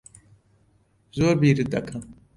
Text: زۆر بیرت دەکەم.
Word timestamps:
زۆر 1.15 1.35
بیرت 1.41 1.67
دەکەم. 1.73 2.03